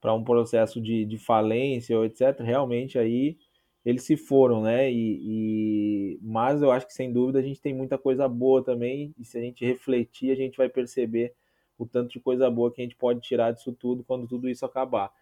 para 0.00 0.14
um 0.14 0.24
processo 0.24 0.80
de, 0.80 1.04
de 1.04 1.18
falência 1.18 1.96
ou 1.96 2.04
etc., 2.04 2.40
realmente 2.40 2.98
aí 2.98 3.38
eles 3.86 4.02
se 4.02 4.16
foram, 4.16 4.62
né? 4.62 4.90
E, 4.92 6.16
e, 6.16 6.18
mas 6.20 6.60
eu 6.60 6.72
acho 6.72 6.88
que 6.88 6.92
sem 6.92 7.12
dúvida 7.12 7.38
a 7.38 7.42
gente 7.42 7.60
tem 7.60 7.72
muita 7.72 7.96
coisa 7.96 8.28
boa 8.28 8.60
também, 8.60 9.14
e 9.16 9.24
se 9.24 9.38
a 9.38 9.40
gente 9.40 9.64
refletir, 9.64 10.32
a 10.32 10.34
gente 10.34 10.56
vai 10.56 10.68
perceber 10.68 11.32
o 11.78 11.86
tanto 11.86 12.10
de 12.10 12.18
coisa 12.18 12.50
boa 12.50 12.72
que 12.72 12.80
a 12.80 12.84
gente 12.84 12.96
pode 12.96 13.20
tirar 13.20 13.52
disso 13.52 13.72
tudo 13.72 14.02
quando 14.02 14.26
tudo 14.26 14.48
isso 14.48 14.66
acabar. 14.66 15.12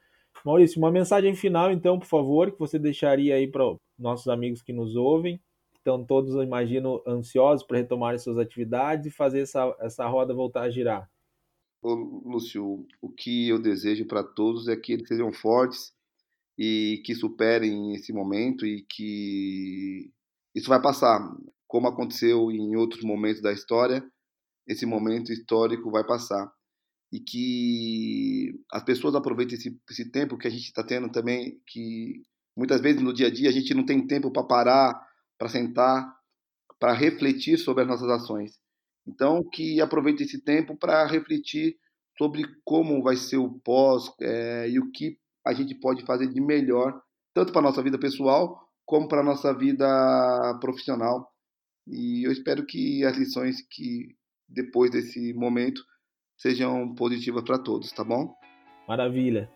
Maurício, 0.42 0.78
uma 0.78 0.90
mensagem 0.90 1.34
final, 1.34 1.70
então, 1.70 1.98
por 1.98 2.06
favor, 2.06 2.50
que 2.50 2.58
você 2.58 2.78
deixaria 2.78 3.34
aí 3.34 3.46
para 3.46 3.62
nossos 3.98 4.28
amigos 4.28 4.62
que 4.62 4.72
nos 4.72 4.96
ouvem. 4.96 5.38
Estão 5.76 6.02
todos, 6.02 6.34
imagino, 6.42 7.02
ansiosos 7.06 7.66
para 7.66 7.76
retomar 7.76 8.18
suas 8.18 8.38
atividades 8.38 9.06
e 9.06 9.10
fazer 9.10 9.40
essa, 9.40 9.76
essa 9.78 10.06
roda 10.06 10.32
voltar 10.32 10.62
a 10.62 10.70
girar. 10.70 11.10
Ô, 11.82 11.94
Lúcio, 12.24 12.86
o 13.02 13.10
que 13.10 13.50
eu 13.50 13.60
desejo 13.60 14.06
para 14.06 14.24
todos 14.24 14.68
é 14.68 14.76
que 14.76 14.94
eles 14.94 15.06
sejam 15.06 15.30
fortes, 15.30 15.93
e 16.56 17.02
que 17.04 17.14
superem 17.14 17.94
esse 17.94 18.12
momento 18.12 18.64
e 18.64 18.82
que 18.82 20.10
isso 20.54 20.68
vai 20.68 20.80
passar. 20.80 21.20
Como 21.66 21.88
aconteceu 21.88 22.50
em 22.50 22.76
outros 22.76 23.02
momentos 23.02 23.42
da 23.42 23.52
história, 23.52 24.04
esse 24.66 24.86
momento 24.86 25.32
histórico 25.32 25.90
vai 25.90 26.04
passar. 26.04 26.50
E 27.12 27.20
que 27.20 28.60
as 28.72 28.82
pessoas 28.82 29.14
aproveitem 29.14 29.56
esse, 29.56 29.78
esse 29.90 30.10
tempo 30.10 30.38
que 30.38 30.48
a 30.48 30.50
gente 30.50 30.64
está 30.64 30.82
tendo 30.82 31.10
também, 31.10 31.60
que 31.66 32.22
muitas 32.56 32.80
vezes 32.80 33.00
no 33.00 33.12
dia 33.12 33.28
a 33.28 33.30
dia 33.30 33.48
a 33.48 33.52
gente 33.52 33.74
não 33.74 33.84
tem 33.84 34.06
tempo 34.06 34.30
para 34.30 34.44
parar, 34.44 35.08
para 35.38 35.48
sentar, 35.48 36.12
para 36.78 36.92
refletir 36.92 37.58
sobre 37.58 37.82
as 37.82 37.88
nossas 37.88 38.08
ações. 38.08 38.58
Então, 39.06 39.42
que 39.52 39.80
aproveite 39.80 40.22
esse 40.22 40.42
tempo 40.42 40.76
para 40.76 41.06
refletir 41.06 41.76
sobre 42.16 42.44
como 42.64 43.02
vai 43.02 43.16
ser 43.16 43.36
o 43.36 43.58
pós 43.60 44.10
é, 44.20 44.68
e 44.70 44.78
o 44.78 44.90
que 44.90 45.18
a 45.44 45.52
gente 45.52 45.74
pode 45.74 46.04
fazer 46.04 46.28
de 46.28 46.40
melhor, 46.40 47.00
tanto 47.34 47.52
para 47.52 47.60
a 47.60 47.64
nossa 47.64 47.82
vida 47.82 47.98
pessoal, 47.98 48.68
como 48.86 49.08
para 49.08 49.20
a 49.20 49.24
nossa 49.24 49.52
vida 49.52 50.58
profissional. 50.60 51.28
E 51.86 52.26
eu 52.26 52.32
espero 52.32 52.64
que 52.64 53.04
as 53.04 53.16
lições 53.16 53.60
que 53.70 54.16
depois 54.48 54.90
desse 54.90 55.34
momento 55.34 55.82
sejam 56.36 56.94
positivas 56.94 57.42
para 57.44 57.58
todos, 57.58 57.92
tá 57.92 58.04
bom? 58.04 58.34
Maravilha. 58.88 59.50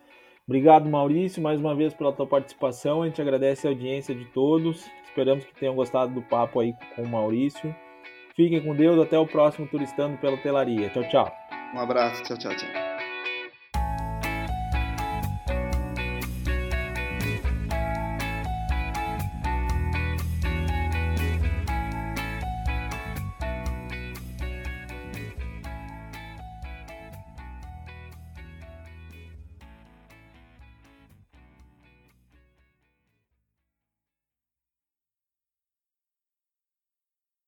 Obrigado, 0.47 0.89
Maurício, 0.89 1.41
mais 1.41 1.59
uma 1.59 1.75
vez 1.75 1.93
pela 1.93 2.11
tua 2.11 2.25
participação. 2.25 3.03
A 3.03 3.07
gente 3.07 3.21
agradece 3.21 3.67
a 3.67 3.69
audiência 3.69 4.15
de 4.15 4.25
todos. 4.31 4.83
Esperamos 5.03 5.45
que 5.45 5.53
tenham 5.59 5.75
gostado 5.75 6.13
do 6.13 6.23
papo 6.23 6.59
aí 6.59 6.73
com 6.95 7.03
o 7.03 7.07
Maurício. 7.07 7.75
Fiquem 8.35 8.63
com 8.63 8.75
Deus, 8.75 8.99
até 8.99 9.17
o 9.17 9.27
próximo 9.27 9.67
Turistando 9.67 10.17
pela 10.17 10.37
Telaria. 10.37 10.89
Tchau, 10.89 11.07
tchau. 11.09 11.31
Um 11.75 11.79
abraço, 11.79 12.23
tchau, 12.23 12.37
tchau, 12.37 12.55
tchau. 12.55 12.88